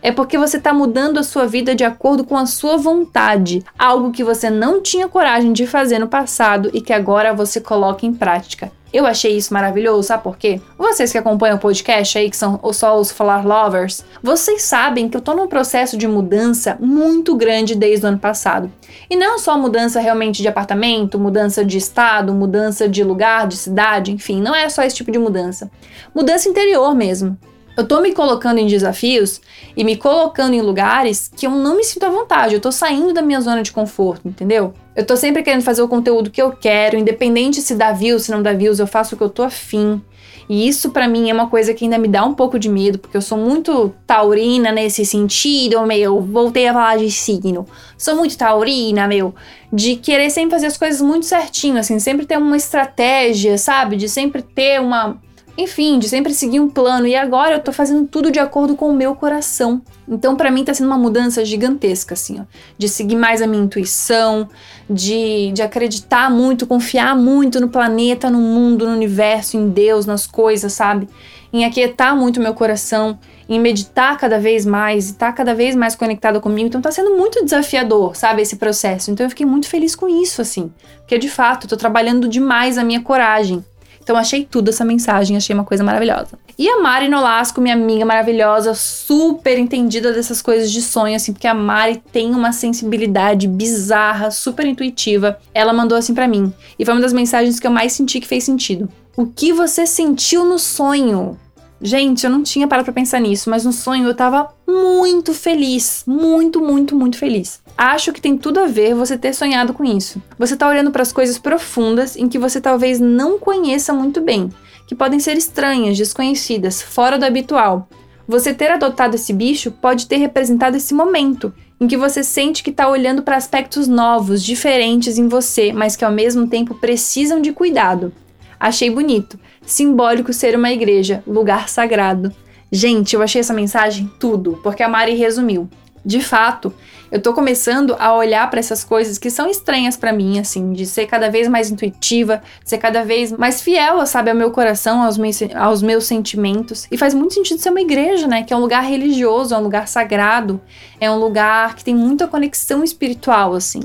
é 0.02 0.10
porque 0.10 0.38
você 0.38 0.56
está 0.56 0.72
mudando 0.72 1.18
a 1.18 1.22
sua 1.22 1.46
vida 1.46 1.74
de 1.74 1.84
acordo 1.84 2.24
com 2.24 2.36
a 2.36 2.46
sua 2.46 2.78
vontade, 2.78 3.62
algo 3.78 4.10
que 4.10 4.24
você 4.24 4.48
não 4.48 4.80
tinha 4.80 5.08
coragem 5.08 5.52
de 5.52 5.66
fazer 5.66 5.98
no 5.98 6.08
passado 6.08 6.70
e 6.72 6.80
que 6.80 6.92
agora 6.92 7.34
você 7.34 7.60
coloca 7.60 8.06
em 8.06 8.14
prática. 8.14 8.72
Eu 8.92 9.06
achei 9.06 9.36
isso 9.36 9.54
maravilhoso, 9.54 10.08
sabe 10.08 10.24
por 10.24 10.36
quê? 10.36 10.60
Vocês 10.76 11.12
que 11.12 11.18
acompanham 11.18 11.56
o 11.56 11.60
podcast 11.60 12.18
aí, 12.18 12.28
que 12.28 12.36
são 12.36 12.60
só 12.72 12.98
os 12.98 13.12
Falar 13.12 13.46
Lovers, 13.46 14.04
vocês 14.20 14.62
sabem 14.62 15.08
que 15.08 15.16
eu 15.16 15.20
tô 15.20 15.32
num 15.32 15.46
processo 15.46 15.96
de 15.96 16.08
mudança 16.08 16.76
muito 16.80 17.36
grande 17.36 17.76
desde 17.76 18.04
o 18.04 18.08
ano 18.08 18.18
passado. 18.18 18.70
E 19.08 19.14
não 19.14 19.38
só 19.38 19.56
mudança 19.56 20.00
realmente 20.00 20.42
de 20.42 20.48
apartamento, 20.48 21.20
mudança 21.20 21.64
de 21.64 21.78
estado, 21.78 22.34
mudança 22.34 22.88
de 22.88 23.04
lugar, 23.04 23.46
de 23.46 23.56
cidade, 23.56 24.10
enfim, 24.10 24.42
não 24.42 24.54
é 24.54 24.68
só 24.68 24.82
esse 24.82 24.96
tipo 24.96 25.12
de 25.12 25.18
mudança. 25.18 25.70
Mudança 26.12 26.48
interior 26.48 26.92
mesmo. 26.94 27.38
Eu 27.76 27.86
tô 27.86 28.00
me 28.00 28.12
colocando 28.12 28.58
em 28.58 28.66
desafios 28.66 29.40
e 29.76 29.84
me 29.84 29.96
colocando 29.96 30.54
em 30.54 30.60
lugares 30.60 31.30
que 31.34 31.46
eu 31.46 31.50
não 31.52 31.76
me 31.76 31.84
sinto 31.84 32.04
à 32.04 32.10
vontade. 32.10 32.54
Eu 32.54 32.60
tô 32.60 32.70
saindo 32.70 33.14
da 33.14 33.22
minha 33.22 33.40
zona 33.40 33.62
de 33.62 33.72
conforto, 33.72 34.28
entendeu? 34.28 34.74
Eu 34.94 35.06
tô 35.06 35.16
sempre 35.16 35.42
querendo 35.42 35.62
fazer 35.62 35.82
o 35.82 35.88
conteúdo 35.88 36.30
que 36.30 36.42
eu 36.42 36.50
quero, 36.52 36.96
independente 36.96 37.62
se 37.62 37.74
dá 37.74 37.92
views, 37.92 38.24
se 38.24 38.30
não 38.30 38.42
dá 38.42 38.52
views, 38.52 38.78
eu 38.78 38.86
faço 38.86 39.14
o 39.14 39.18
que 39.18 39.24
eu 39.24 39.30
tô 39.30 39.42
afim. 39.42 40.02
E 40.48 40.66
isso 40.66 40.90
para 40.90 41.06
mim 41.06 41.30
é 41.30 41.32
uma 41.32 41.48
coisa 41.48 41.72
que 41.72 41.84
ainda 41.84 41.96
me 41.96 42.08
dá 42.08 42.24
um 42.24 42.34
pouco 42.34 42.58
de 42.58 42.68
medo, 42.68 42.98
porque 42.98 43.16
eu 43.16 43.22
sou 43.22 43.38
muito 43.38 43.94
taurina 44.04 44.72
nesse 44.72 45.06
sentido, 45.06 45.80
meu. 45.86 46.20
Voltei 46.20 46.66
a 46.66 46.72
falar 46.72 46.98
de 46.98 47.08
signo. 47.08 47.64
Sou 47.96 48.16
muito 48.16 48.36
taurina, 48.36 49.06
meu, 49.06 49.32
de 49.72 49.94
querer 49.94 50.28
sempre 50.28 50.50
fazer 50.50 50.66
as 50.66 50.76
coisas 50.76 51.00
muito 51.00 51.24
certinho, 51.24 51.78
assim, 51.78 52.00
sempre 52.00 52.26
ter 52.26 52.36
uma 52.36 52.56
estratégia, 52.56 53.56
sabe? 53.56 53.94
De 53.94 54.08
sempre 54.08 54.42
ter 54.42 54.80
uma 54.80 55.20
enfim, 55.60 55.98
de 55.98 56.08
sempre 56.08 56.32
seguir 56.32 56.60
um 56.60 56.68
plano 56.68 57.06
e 57.06 57.14
agora 57.14 57.56
eu 57.56 57.60
tô 57.60 57.72
fazendo 57.72 58.06
tudo 58.06 58.30
de 58.30 58.38
acordo 58.38 58.74
com 58.74 58.88
o 58.88 58.92
meu 58.92 59.14
coração. 59.14 59.82
Então, 60.08 60.34
para 60.34 60.50
mim 60.50 60.64
tá 60.64 60.74
sendo 60.74 60.86
uma 60.86 60.98
mudança 60.98 61.44
gigantesca 61.44 62.14
assim, 62.14 62.40
ó, 62.40 62.44
de 62.76 62.88
seguir 62.88 63.16
mais 63.16 63.40
a 63.40 63.46
minha 63.46 63.62
intuição, 63.62 64.48
de, 64.88 65.52
de 65.52 65.62
acreditar 65.62 66.30
muito, 66.30 66.66
confiar 66.66 67.14
muito 67.14 67.60
no 67.60 67.68
planeta, 67.68 68.28
no 68.30 68.40
mundo, 68.40 68.86
no 68.86 68.92
universo, 68.92 69.56
em 69.56 69.68
Deus, 69.68 70.06
nas 70.06 70.26
coisas, 70.26 70.72
sabe? 70.72 71.08
Em 71.52 71.64
aquietar 71.64 72.16
muito 72.16 72.40
meu 72.40 72.54
coração, 72.54 73.18
em 73.48 73.58
meditar 73.58 74.16
cada 74.16 74.38
vez 74.38 74.64
mais 74.64 75.08
e 75.08 75.12
estar 75.12 75.26
tá 75.26 75.32
cada 75.32 75.54
vez 75.54 75.74
mais 75.74 75.96
conectada 75.96 76.40
comigo. 76.40 76.68
Então 76.68 76.80
tá 76.80 76.92
sendo 76.92 77.16
muito 77.16 77.44
desafiador, 77.44 78.16
sabe, 78.16 78.42
esse 78.42 78.56
processo. 78.56 79.10
Então 79.10 79.26
eu 79.26 79.30
fiquei 79.30 79.44
muito 79.44 79.68
feliz 79.68 79.96
com 79.96 80.08
isso, 80.08 80.40
assim. 80.40 80.72
Porque 80.98 81.18
de 81.18 81.28
fato, 81.28 81.64
eu 81.64 81.68
tô 81.68 81.76
trabalhando 81.76 82.28
demais 82.28 82.78
a 82.78 82.84
minha 82.84 83.00
coragem. 83.00 83.64
Então 84.02 84.16
achei 84.16 84.44
tudo 84.44 84.70
essa 84.70 84.84
mensagem, 84.84 85.36
achei 85.36 85.54
uma 85.54 85.64
coisa 85.64 85.84
maravilhosa. 85.84 86.38
E 86.58 86.68
a 86.68 86.80
Mari 86.80 87.08
Nolasco, 87.08 87.60
minha 87.60 87.74
amiga 87.74 88.04
maravilhosa, 88.04 88.74
super 88.74 89.58
entendida 89.58 90.12
dessas 90.12 90.42
coisas 90.42 90.70
de 90.70 90.82
sonho, 90.82 91.16
assim, 91.16 91.32
porque 91.32 91.46
a 91.46 91.54
Mari 91.54 92.02
tem 92.12 92.34
uma 92.34 92.52
sensibilidade 92.52 93.48
bizarra, 93.48 94.30
super 94.30 94.66
intuitiva. 94.66 95.38
Ela 95.54 95.72
mandou 95.72 95.96
assim 95.96 96.14
para 96.14 96.28
mim. 96.28 96.52
E 96.78 96.84
foi 96.84 96.94
uma 96.94 97.00
das 97.00 97.12
mensagens 97.12 97.58
que 97.58 97.66
eu 97.66 97.70
mais 97.70 97.92
senti 97.92 98.20
que 98.20 98.26
fez 98.26 98.44
sentido. 98.44 98.88
O 99.16 99.26
que 99.26 99.52
você 99.52 99.86
sentiu 99.86 100.44
no 100.44 100.58
sonho? 100.58 101.38
Gente, 101.82 102.24
eu 102.24 102.30
não 102.30 102.42
tinha 102.42 102.68
parado 102.68 102.84
pra 102.84 102.92
pensar 102.92 103.20
nisso, 103.20 103.48
mas 103.48 103.64
no 103.64 103.72
sonho 103.72 104.06
eu 104.06 104.14
tava 104.14 104.48
muito 104.70 105.34
feliz. 105.34 106.04
Muito, 106.06 106.60
muito, 106.60 106.94
muito 106.96 107.18
feliz. 107.18 107.60
Acho 107.76 108.12
que 108.12 108.20
tem 108.20 108.36
tudo 108.36 108.60
a 108.60 108.66
ver 108.66 108.94
você 108.94 109.18
ter 109.18 109.34
sonhado 109.34 109.72
com 109.72 109.84
isso. 109.84 110.22
Você 110.38 110.56
tá 110.56 110.68
olhando 110.68 110.90
para 110.90 111.02
as 111.02 111.12
coisas 111.12 111.38
profundas 111.38 112.16
em 112.16 112.28
que 112.28 112.38
você 112.38 112.60
talvez 112.60 113.00
não 113.00 113.38
conheça 113.38 113.92
muito 113.92 114.20
bem, 114.20 114.50
que 114.86 114.94
podem 114.94 115.18
ser 115.18 115.36
estranhas, 115.36 115.98
desconhecidas, 115.98 116.80
fora 116.80 117.18
do 117.18 117.24
habitual. 117.24 117.88
Você 118.28 118.54
ter 118.54 118.70
adotado 118.70 119.16
esse 119.16 119.32
bicho 119.32 119.72
pode 119.72 120.06
ter 120.06 120.16
representado 120.16 120.76
esse 120.76 120.94
momento 120.94 121.52
em 121.80 121.88
que 121.88 121.96
você 121.96 122.22
sente 122.22 122.62
que 122.62 122.70
está 122.70 122.88
olhando 122.88 123.22
para 123.22 123.36
aspectos 123.36 123.88
novos, 123.88 124.44
diferentes 124.44 125.18
em 125.18 125.26
você, 125.26 125.72
mas 125.72 125.96
que 125.96 126.04
ao 126.04 126.12
mesmo 126.12 126.46
tempo 126.46 126.74
precisam 126.74 127.40
de 127.40 127.52
cuidado. 127.52 128.12
Achei 128.60 128.90
bonito. 128.90 129.38
Simbólico 129.64 130.32
ser 130.34 130.54
uma 130.54 130.70
igreja, 130.70 131.24
lugar 131.26 131.68
sagrado. 131.70 132.30
Gente, 132.72 133.14
eu 133.14 133.22
achei 133.22 133.40
essa 133.40 133.54
mensagem 133.54 134.10
tudo, 134.18 134.60
porque 134.62 134.82
a 134.82 134.88
Mari 134.88 135.14
resumiu. 135.14 135.68
De 136.02 136.20
fato, 136.20 136.72
eu 137.12 137.20
tô 137.20 137.34
começando 137.34 137.94
a 137.98 138.14
olhar 138.14 138.48
para 138.48 138.58
essas 138.58 138.82
coisas 138.82 139.18
que 139.18 139.28
são 139.28 139.50
estranhas 139.50 139.98
para 139.98 140.12
mim, 140.12 140.38
assim, 140.38 140.72
de 140.72 140.86
ser 140.86 141.06
cada 141.06 141.28
vez 141.28 141.46
mais 141.46 141.70
intuitiva, 141.70 142.42
ser 142.64 142.78
cada 142.78 143.04
vez 143.04 143.32
mais 143.32 143.60
fiel, 143.60 144.06
sabe, 144.06 144.30
ao 144.30 144.36
meu 144.36 144.50
coração, 144.50 145.02
aos 145.02 145.18
meus, 145.18 145.42
aos 145.54 145.82
meus 145.82 146.04
sentimentos. 146.04 146.86
E 146.90 146.96
faz 146.96 147.12
muito 147.12 147.34
sentido 147.34 147.60
ser 147.60 147.68
uma 147.68 147.82
igreja, 147.82 148.26
né? 148.26 148.44
Que 148.44 148.52
é 148.52 148.56
um 148.56 148.60
lugar 148.60 148.82
religioso, 148.82 149.54
é 149.54 149.58
um 149.58 149.62
lugar 149.62 149.88
sagrado, 149.88 150.58
é 150.98 151.10
um 151.10 151.18
lugar 151.18 151.74
que 151.74 151.84
tem 151.84 151.94
muita 151.94 152.26
conexão 152.26 152.82
espiritual, 152.82 153.52
assim. 153.52 153.82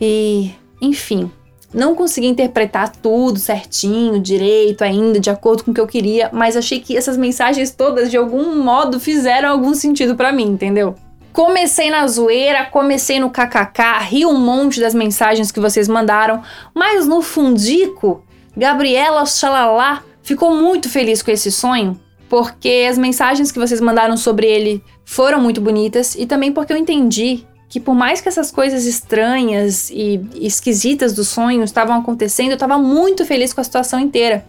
E, 0.00 0.52
enfim, 0.80 1.30
não 1.72 1.94
consegui 1.94 2.26
interpretar 2.26 2.90
tudo 2.90 3.38
certinho, 3.38 4.20
direito 4.20 4.82
ainda, 4.82 5.18
de 5.18 5.30
acordo 5.30 5.64
com 5.64 5.70
o 5.70 5.74
que 5.74 5.80
eu 5.80 5.86
queria, 5.86 6.28
mas 6.32 6.56
achei 6.56 6.80
que 6.80 6.96
essas 6.96 7.16
mensagens 7.16 7.70
todas 7.70 8.10
de 8.10 8.16
algum 8.16 8.62
modo 8.62 9.00
fizeram 9.00 9.48
algum 9.48 9.74
sentido 9.74 10.14
para 10.14 10.32
mim, 10.32 10.44
entendeu? 10.44 10.94
Comecei 11.32 11.90
na 11.90 12.06
zoeira, 12.06 12.66
comecei 12.66 13.18
no 13.18 13.30
kkk, 13.30 14.04
ri 14.10 14.26
um 14.26 14.38
monte 14.38 14.80
das 14.80 14.94
mensagens 14.94 15.50
que 15.50 15.60
vocês 15.60 15.88
mandaram, 15.88 16.42
mas 16.74 17.06
no 17.06 17.22
fundico, 17.22 18.22
Gabriela 18.54 19.24
Xalala 19.24 20.04
ficou 20.22 20.54
muito 20.54 20.90
feliz 20.90 21.22
com 21.22 21.30
esse 21.30 21.50
sonho, 21.50 21.98
porque 22.28 22.86
as 22.88 22.98
mensagens 22.98 23.50
que 23.50 23.58
vocês 23.58 23.80
mandaram 23.80 24.16
sobre 24.16 24.46
ele 24.46 24.84
foram 25.06 25.40
muito 25.40 25.60
bonitas 25.60 26.14
e 26.14 26.26
também 26.26 26.52
porque 26.52 26.72
eu 26.72 26.76
entendi 26.76 27.46
que 27.72 27.80
por 27.80 27.94
mais 27.94 28.20
que 28.20 28.28
essas 28.28 28.50
coisas 28.50 28.84
estranhas 28.84 29.88
e 29.88 30.20
esquisitas 30.34 31.14
do 31.14 31.24
sonho 31.24 31.64
estavam 31.64 31.96
acontecendo, 31.96 32.50
eu 32.50 32.56
estava 32.56 32.76
muito 32.76 33.24
feliz 33.24 33.54
com 33.54 33.62
a 33.62 33.64
situação 33.64 33.98
inteira. 33.98 34.44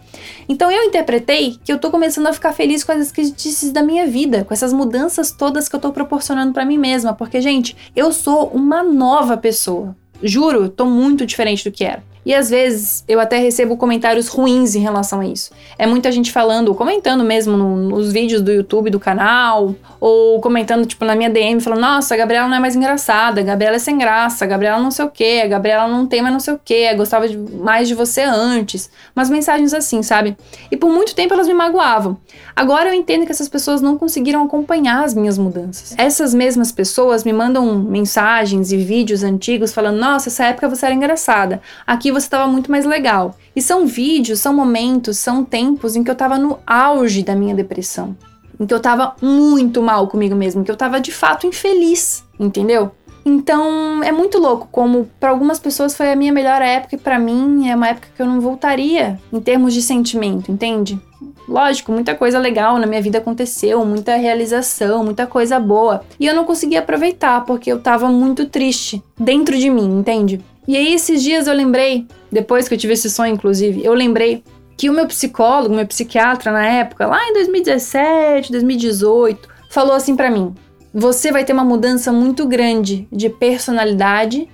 Então 0.46 0.70
eu 0.70 0.82
interpretei 0.82 1.58
que 1.64 1.72
eu 1.72 1.78
tô 1.78 1.90
começando 1.90 2.26
a 2.26 2.34
ficar 2.34 2.52
feliz 2.52 2.84
com 2.84 2.92
as 2.92 3.00
esquisitices 3.00 3.72
da 3.72 3.82
minha 3.82 4.06
vida, 4.06 4.44
com 4.44 4.52
essas 4.52 4.74
mudanças 4.74 5.32
todas 5.32 5.70
que 5.70 5.74
eu 5.74 5.80
tô 5.80 5.90
proporcionando 5.90 6.52
para 6.52 6.66
mim 6.66 6.76
mesma, 6.76 7.14
porque 7.14 7.40
gente, 7.40 7.74
eu 7.96 8.12
sou 8.12 8.48
uma 8.48 8.82
nova 8.82 9.38
pessoa. 9.38 9.96
Juro, 10.22 10.68
tô 10.68 10.84
muito 10.84 11.24
diferente 11.24 11.64
do 11.64 11.72
que 11.72 11.82
era. 11.82 12.02
E 12.24 12.34
às 12.34 12.48
vezes 12.48 13.04
eu 13.06 13.20
até 13.20 13.38
recebo 13.38 13.76
comentários 13.76 14.28
ruins 14.28 14.74
em 14.74 14.80
relação 14.80 15.20
a 15.20 15.26
isso. 15.26 15.50
É 15.78 15.86
muita 15.86 16.10
gente 16.10 16.32
falando, 16.32 16.74
comentando 16.74 17.22
mesmo 17.22 17.56
no, 17.56 17.76
nos 17.76 18.12
vídeos 18.12 18.40
do 18.40 18.52
YouTube 18.52 18.90
do 18.90 18.98
canal, 18.98 19.74
ou 20.00 20.40
comentando, 20.40 20.86
tipo, 20.86 21.04
na 21.04 21.14
minha 21.14 21.30
DM, 21.30 21.60
falando: 21.60 21.80
Nossa, 21.80 22.14
a 22.14 22.16
Gabriela 22.16 22.48
não 22.48 22.56
é 22.56 22.60
mais 22.60 22.76
engraçada, 22.76 23.40
a 23.40 23.44
Gabriela 23.44 23.76
é 23.76 23.78
sem 23.78 23.98
graça, 23.98 24.44
a 24.44 24.48
Gabriela 24.48 24.78
não 24.78 24.90
sei 24.90 25.04
o 25.04 25.10
que, 25.10 25.40
a 25.40 25.46
Gabriela 25.46 25.88
não 25.88 26.06
tem 26.06 26.22
mais 26.22 26.32
não 26.32 26.40
sei 26.40 26.54
o 26.54 26.60
que, 26.62 26.94
gostava 26.94 27.28
de, 27.28 27.36
mais 27.36 27.88
de 27.88 27.94
você 27.94 28.22
antes. 28.22 28.90
Umas 29.14 29.28
mensagens 29.28 29.74
assim, 29.74 30.02
sabe? 30.02 30.36
E 30.70 30.76
por 30.76 30.90
muito 30.90 31.14
tempo 31.14 31.34
elas 31.34 31.46
me 31.46 31.54
magoavam. 31.54 32.16
Agora 32.56 32.90
eu 32.90 32.94
entendo 32.94 33.26
que 33.26 33.32
essas 33.32 33.48
pessoas 33.48 33.80
não 33.80 33.98
conseguiram 33.98 34.42
acompanhar 34.44 35.04
as 35.04 35.14
minhas 35.14 35.36
mudanças. 35.36 35.94
Essas 35.98 36.32
mesmas 36.32 36.70
pessoas 36.70 37.24
me 37.24 37.32
mandam 37.32 37.74
mensagens 37.78 38.72
e 38.72 38.76
vídeos 38.76 39.22
antigos 39.22 39.72
falando: 39.72 39.98
Nossa, 39.98 40.28
essa 40.28 40.44
época 40.46 40.68
você 40.68 40.86
era 40.86 40.94
engraçada. 40.94 41.60
Aqui 41.86 42.13
você 42.14 42.26
estava 42.26 42.50
muito 42.50 42.70
mais 42.70 42.84
legal. 42.84 43.36
E 43.54 43.60
são 43.60 43.86
vídeos, 43.86 44.40
são 44.40 44.54
momentos, 44.54 45.18
são 45.18 45.44
tempos 45.44 45.96
em 45.96 46.02
que 46.02 46.10
eu 46.10 46.14
estava 46.14 46.38
no 46.38 46.58
auge 46.66 47.22
da 47.22 47.34
minha 47.34 47.54
depressão. 47.54 48.16
Em 48.58 48.66
que 48.66 48.72
eu 48.72 48.78
estava 48.78 49.14
muito 49.20 49.82
mal 49.82 50.08
comigo 50.08 50.34
mesmo, 50.34 50.64
que 50.64 50.70
eu 50.70 50.74
estava 50.74 51.00
de 51.00 51.12
fato 51.12 51.46
infeliz, 51.46 52.24
entendeu? 52.38 52.92
Então 53.24 54.02
é 54.02 54.12
muito 54.12 54.38
louco 54.38 54.68
como 54.70 55.08
para 55.18 55.30
algumas 55.30 55.58
pessoas 55.58 55.96
foi 55.96 56.12
a 56.12 56.16
minha 56.16 56.32
melhor 56.32 56.60
época 56.60 56.94
e 56.94 56.98
para 56.98 57.18
mim 57.18 57.68
é 57.68 57.74
uma 57.74 57.88
época 57.88 58.08
que 58.14 58.20
eu 58.20 58.26
não 58.26 58.40
voltaria 58.40 59.18
em 59.32 59.40
termos 59.40 59.72
de 59.72 59.80
sentimento, 59.80 60.52
entende? 60.52 61.00
Lógico, 61.48 61.92
muita 61.92 62.14
coisa 62.14 62.38
legal 62.38 62.78
na 62.78 62.86
minha 62.86 63.02
vida 63.02 63.18
aconteceu, 63.18 63.84
muita 63.84 64.16
realização, 64.16 65.04
muita 65.04 65.26
coisa 65.26 65.60
boa. 65.60 66.02
E 66.18 66.26
eu 66.26 66.34
não 66.34 66.44
consegui 66.44 66.76
aproveitar 66.76 67.44
porque 67.44 67.70
eu 67.70 67.80
tava 67.80 68.08
muito 68.08 68.46
triste 68.46 69.02
dentro 69.18 69.56
de 69.58 69.68
mim, 69.68 69.98
entende? 69.98 70.42
E 70.66 70.76
aí, 70.76 70.94
esses 70.94 71.22
dias 71.22 71.46
eu 71.46 71.54
lembrei, 71.54 72.06
depois 72.32 72.66
que 72.66 72.74
eu 72.74 72.78
tive 72.78 72.94
esse 72.94 73.10
sonho, 73.10 73.34
inclusive, 73.34 73.84
eu 73.84 73.92
lembrei 73.92 74.42
que 74.76 74.90
o 74.90 74.92
meu 74.92 75.06
psicólogo, 75.06 75.74
meu 75.74 75.86
psiquiatra 75.86 76.50
na 76.50 76.66
época, 76.66 77.06
lá 77.06 77.28
em 77.28 77.32
2017, 77.34 78.50
2018, 78.50 79.48
falou 79.70 79.94
assim 79.94 80.16
para 80.16 80.30
mim: 80.30 80.54
você 80.92 81.30
vai 81.30 81.44
ter 81.44 81.52
uma 81.52 81.64
mudança 81.64 82.12
muito 82.12 82.46
grande 82.46 83.08
de 83.10 83.28
personalidade 83.28 84.48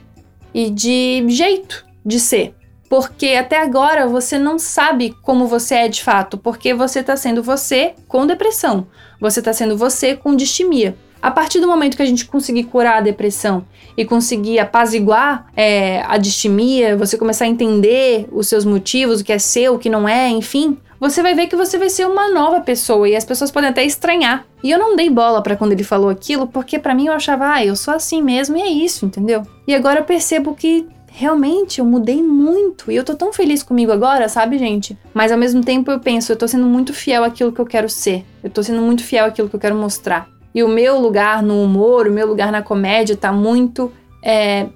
e 0.52 0.70
de 0.70 1.24
jeito 1.28 1.86
de 2.04 2.18
ser. 2.18 2.54
Porque 2.90 3.28
até 3.28 3.62
agora 3.62 4.08
você 4.08 4.36
não 4.36 4.58
sabe 4.58 5.14
como 5.22 5.46
você 5.46 5.76
é 5.76 5.88
de 5.88 6.02
fato, 6.02 6.36
porque 6.36 6.74
você 6.74 7.04
tá 7.04 7.16
sendo 7.16 7.40
você 7.40 7.94
com 8.08 8.26
depressão, 8.26 8.88
você 9.20 9.40
tá 9.40 9.52
sendo 9.52 9.76
você 9.76 10.16
com 10.16 10.34
distimia. 10.34 10.96
A 11.22 11.30
partir 11.30 11.60
do 11.60 11.68
momento 11.68 11.96
que 11.96 12.02
a 12.02 12.06
gente 12.06 12.24
conseguir 12.24 12.64
curar 12.64 12.96
a 12.96 13.00
depressão 13.00 13.64
e 13.96 14.04
conseguir 14.04 14.58
apaziguar 14.58 15.46
é, 15.54 16.02
a 16.02 16.18
distimia, 16.18 16.96
você 16.96 17.16
começar 17.16 17.44
a 17.44 17.48
entender 17.48 18.26
os 18.32 18.48
seus 18.48 18.64
motivos, 18.64 19.20
o 19.20 19.24
que 19.24 19.32
é 19.32 19.38
seu, 19.38 19.74
o 19.74 19.78
que 19.78 19.88
não 19.88 20.08
é, 20.08 20.28
enfim, 20.28 20.76
você 20.98 21.22
vai 21.22 21.34
ver 21.34 21.46
que 21.46 21.54
você 21.54 21.78
vai 21.78 21.88
ser 21.88 22.06
uma 22.06 22.28
nova 22.28 22.60
pessoa 22.60 23.08
e 23.08 23.14
as 23.14 23.24
pessoas 23.24 23.52
podem 23.52 23.70
até 23.70 23.84
estranhar. 23.84 24.44
E 24.64 24.70
eu 24.70 24.78
não 24.78 24.96
dei 24.96 25.08
bola 25.08 25.42
para 25.42 25.56
quando 25.56 25.72
ele 25.72 25.84
falou 25.84 26.10
aquilo, 26.10 26.46
porque 26.46 26.78
para 26.78 26.94
mim 26.94 27.06
eu 27.06 27.12
achava, 27.12 27.54
ah, 27.54 27.64
eu 27.64 27.76
sou 27.76 27.94
assim 27.94 28.20
mesmo 28.20 28.56
e 28.56 28.62
é 28.62 28.68
isso, 28.68 29.06
entendeu? 29.06 29.42
E 29.66 29.74
agora 29.74 30.00
eu 30.00 30.04
percebo 30.04 30.54
que 30.54 30.86
realmente 31.12 31.80
eu 31.80 31.84
mudei 31.84 32.22
muito 32.22 32.90
e 32.90 32.96
eu 32.96 33.04
tô 33.04 33.14
tão 33.14 33.32
feliz 33.32 33.62
comigo 33.62 33.92
agora, 33.92 34.28
sabe, 34.28 34.58
gente? 34.58 34.96
Mas 35.12 35.30
ao 35.30 35.38
mesmo 35.38 35.62
tempo 35.62 35.90
eu 35.90 36.00
penso, 36.00 36.32
eu 36.32 36.36
tô 36.36 36.46
sendo 36.46 36.66
muito 36.66 36.94
fiel 36.94 37.24
àquilo 37.24 37.52
que 37.52 37.60
eu 37.60 37.66
quero 37.66 37.88
ser. 37.88 38.24
Eu 38.42 38.48
tô 38.48 38.62
sendo 38.62 38.80
muito 38.80 39.02
fiel 39.02 39.26
àquilo 39.26 39.48
que 39.48 39.56
eu 39.56 39.60
quero 39.60 39.76
mostrar. 39.76 40.28
E 40.54 40.62
o 40.62 40.68
meu 40.68 40.98
lugar 40.98 41.42
no 41.42 41.62
humor, 41.62 42.06
o 42.06 42.12
meu 42.12 42.26
lugar 42.26 42.50
na 42.50 42.62
comédia 42.62 43.16
tá 43.16 43.32
muito 43.32 43.92
é, 44.24 44.66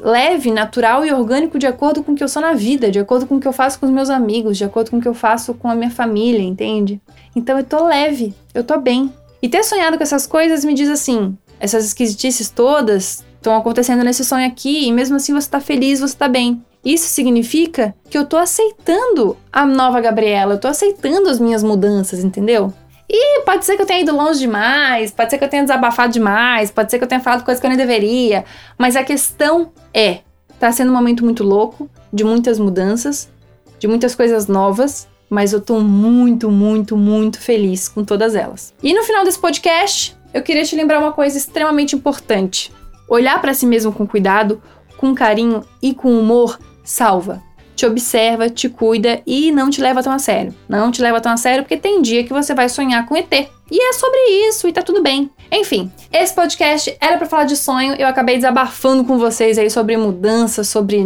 leve, 0.00 0.50
natural 0.50 1.04
e 1.04 1.12
orgânico 1.12 1.58
de 1.58 1.66
acordo 1.66 2.02
com 2.02 2.12
o 2.12 2.14
que 2.14 2.24
eu 2.24 2.28
sou 2.28 2.42
na 2.42 2.54
vida, 2.54 2.90
de 2.90 2.98
acordo 2.98 3.26
com 3.26 3.36
o 3.36 3.40
que 3.40 3.46
eu 3.46 3.52
faço 3.52 3.78
com 3.78 3.86
os 3.86 3.92
meus 3.92 4.10
amigos, 4.10 4.56
de 4.56 4.64
acordo 4.64 4.90
com 4.90 4.98
o 4.98 5.00
que 5.00 5.08
eu 5.08 5.14
faço 5.14 5.54
com 5.54 5.68
a 5.68 5.74
minha 5.74 5.90
família, 5.90 6.42
entende? 6.42 7.00
Então 7.36 7.58
eu 7.58 7.64
tô 7.64 7.84
leve, 7.84 8.34
eu 8.54 8.64
tô 8.64 8.78
bem. 8.78 9.12
E 9.40 9.48
ter 9.48 9.62
sonhado 9.62 9.96
com 9.96 10.02
essas 10.02 10.26
coisas 10.26 10.64
me 10.64 10.74
diz 10.74 10.88
assim: 10.88 11.36
essas 11.60 11.84
esquisitices 11.84 12.48
todas 12.50 13.24
estão 13.42 13.56
acontecendo 13.56 14.04
nesse 14.04 14.24
sonho 14.24 14.46
aqui 14.46 14.86
e 14.86 14.92
mesmo 14.92 15.16
assim 15.16 15.34
você 15.34 15.50
tá 15.50 15.60
feliz, 15.60 16.00
você 16.00 16.16
tá 16.16 16.28
bem. 16.28 16.64
Isso 16.84 17.08
significa 17.08 17.94
que 18.08 18.16
eu 18.16 18.24
tô 18.24 18.36
aceitando 18.36 19.36
a 19.52 19.66
nova 19.66 20.00
Gabriela, 20.00 20.54
eu 20.54 20.60
tô 20.60 20.68
aceitando 20.68 21.28
as 21.28 21.38
minhas 21.38 21.62
mudanças, 21.62 22.24
entendeu? 22.24 22.72
E 23.08 23.42
pode 23.42 23.64
ser 23.64 23.76
que 23.76 23.82
eu 23.82 23.86
tenha 23.86 24.00
ido 24.00 24.16
longe 24.16 24.38
demais, 24.38 25.10
pode 25.10 25.30
ser 25.30 25.38
que 25.38 25.44
eu 25.44 25.48
tenha 25.48 25.62
desabafado 25.62 26.12
demais, 26.12 26.70
pode 26.70 26.90
ser 26.90 26.98
que 26.98 27.04
eu 27.04 27.08
tenha 27.08 27.20
falado 27.20 27.44
coisas 27.44 27.60
que 27.60 27.66
eu 27.66 27.70
não 27.70 27.76
deveria, 27.76 28.44
mas 28.78 28.96
a 28.96 29.04
questão 29.04 29.70
é, 29.92 30.20
tá 30.58 30.72
sendo 30.72 30.90
um 30.90 30.94
momento 30.94 31.24
muito 31.24 31.44
louco, 31.44 31.90
de 32.12 32.24
muitas 32.24 32.58
mudanças, 32.58 33.28
de 33.78 33.86
muitas 33.86 34.14
coisas 34.14 34.46
novas, 34.46 35.06
mas 35.28 35.52
eu 35.52 35.60
tô 35.60 35.80
muito, 35.80 36.50
muito, 36.50 36.96
muito 36.96 37.38
feliz 37.38 37.88
com 37.88 38.04
todas 38.04 38.34
elas. 38.34 38.72
E 38.82 38.94
no 38.94 39.02
final 39.02 39.24
desse 39.24 39.38
podcast, 39.38 40.16
eu 40.32 40.42
queria 40.42 40.64
te 40.64 40.74
lembrar 40.74 40.98
uma 40.98 41.12
coisa 41.12 41.36
extremamente 41.36 41.94
importante. 41.94 42.72
Olhar 43.12 43.38
para 43.42 43.52
si 43.52 43.66
mesmo 43.66 43.92
com 43.92 44.06
cuidado, 44.06 44.62
com 44.96 45.14
carinho 45.14 45.62
e 45.82 45.92
com 45.92 46.18
humor 46.18 46.58
salva 46.82 47.42
te 47.74 47.86
observa, 47.86 48.48
te 48.48 48.68
cuida 48.68 49.20
e 49.26 49.50
não 49.50 49.68
te 49.68 49.80
leva 49.80 50.02
tão 50.02 50.12
a 50.12 50.18
sério. 50.18 50.54
Não 50.68 50.90
te 50.92 51.02
leva 51.02 51.20
tão 51.20 51.32
a 51.32 51.36
sério 51.36 51.64
porque 51.64 51.76
tem 51.76 52.00
dia 52.00 52.22
que 52.22 52.32
você 52.32 52.54
vai 52.54 52.68
sonhar 52.68 53.06
com 53.06 53.16
ET. 53.16 53.32
E 53.32 53.88
é 53.88 53.92
sobre 53.94 54.18
isso 54.48 54.68
e 54.68 54.72
tá 54.72 54.82
tudo 54.82 55.02
bem. 55.02 55.30
Enfim, 55.50 55.90
esse 56.12 56.32
podcast 56.34 56.96
era 57.00 57.16
para 57.16 57.26
falar 57.26 57.44
de 57.44 57.56
sonho, 57.56 57.94
eu 57.94 58.06
acabei 58.06 58.36
desabafando 58.36 59.04
com 59.04 59.18
vocês 59.18 59.58
aí 59.58 59.68
sobre 59.68 59.96
mudança, 59.96 60.62
sobre 60.62 61.02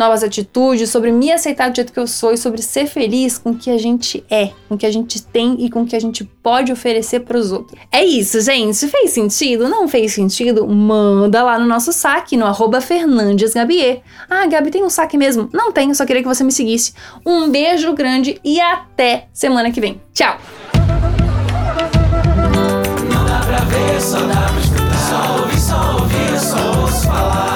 novas 0.00 0.24
atitudes, 0.24 0.88
sobre 0.88 1.12
me 1.12 1.30
aceitar 1.30 1.70
do 1.70 1.76
jeito 1.76 1.92
que 1.92 2.00
eu 2.00 2.06
sou 2.06 2.32
e 2.32 2.38
sobre 2.38 2.62
ser 2.62 2.86
feliz 2.86 3.36
com 3.36 3.50
o 3.50 3.54
que 3.54 3.70
a 3.70 3.76
gente 3.76 4.24
é, 4.30 4.46
com 4.66 4.74
o 4.74 4.78
que 4.78 4.86
a 4.86 4.90
gente 4.90 5.22
tem 5.22 5.56
e 5.58 5.68
com 5.68 5.82
o 5.82 5.86
que 5.86 5.94
a 5.94 6.00
gente 6.00 6.24
pode 6.24 6.72
oferecer 6.72 7.20
para 7.20 7.36
os 7.36 7.52
outros. 7.52 7.78
É 7.92 8.02
isso, 8.02 8.40
gente. 8.40 8.88
Fez 8.88 9.10
sentido? 9.10 9.68
Não 9.68 9.86
fez 9.86 10.14
sentido? 10.14 10.66
Manda 10.66 11.42
lá 11.42 11.58
no 11.58 11.66
nosso 11.66 11.92
saque, 11.92 12.34
no 12.34 12.46
arroba 12.46 12.80
Fernandes 12.80 13.52
Gabier. 13.52 14.00
Ah, 14.28 14.46
Gabi, 14.46 14.70
tem 14.70 14.82
um 14.82 14.88
saque 14.88 15.18
mesmo? 15.18 15.50
Não 15.52 15.70
tenho, 15.70 15.94
só 15.94 16.06
queria 16.06 16.22
que 16.22 16.28
você 16.28 16.42
me 16.42 16.50
seguisse. 16.50 16.94
Um 17.24 17.50
beijo 17.50 17.92
grande 17.92 18.40
e 18.42 18.58
até 18.58 19.28
semana 19.34 19.70
que 19.70 19.82
vem. 19.82 20.00
Tchau! 20.14 20.38
Não 23.12 23.26
dá 23.26 23.40
pra 23.40 23.58
ver, 23.66 24.00
só 24.00 24.20
dá 24.20 24.48
pra 24.48 24.60
escutar. 24.60 24.80
Só 25.10 25.42
ouvir, 25.42 25.60
só 25.60 25.92
ouvir, 25.98 26.40
só 26.40 26.80
ouço 26.80 27.06
falar. 27.06 27.49